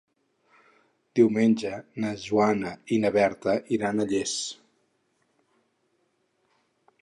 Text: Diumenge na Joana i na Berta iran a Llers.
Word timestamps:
Diumenge 1.19 1.73
na 2.05 2.13
Joana 2.23 2.71
i 2.95 2.99
na 3.03 3.11
Berta 3.17 3.55
iran 3.77 4.01
a 4.01 4.09
Llers. 4.13 4.35